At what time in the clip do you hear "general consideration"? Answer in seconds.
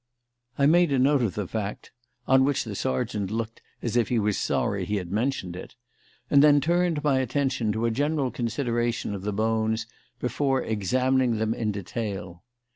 7.91-9.13